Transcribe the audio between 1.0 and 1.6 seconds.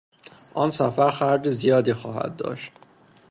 خرج